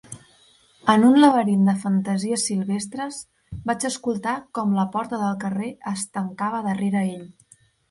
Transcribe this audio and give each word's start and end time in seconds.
En 0.93 1.03
un 1.09 1.17
laberint 1.23 1.67
de 1.69 1.75
fantasies 1.83 2.45
silvestres 2.49 3.19
vaig 3.69 3.87
escoltar 3.91 4.35
com 4.61 4.75
la 4.81 4.89
porta 4.97 5.23
del 5.27 5.39
carrer 5.47 5.71
es 5.95 6.09
tancava 6.19 6.67
darrera 6.71 7.07
ell. 7.15 7.25